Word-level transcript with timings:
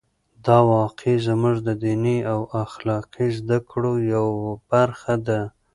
دا 0.45 0.57
واقعه 0.73 1.13
زموږ 1.27 1.55
د 1.67 1.69
دیني 1.83 2.17
او 2.33 2.39
اخلاقي 2.63 3.27
زده 3.39 3.57
کړو 3.69 3.93
یوه 4.13 4.39
برخه 4.71 5.15
ده. 5.27 5.39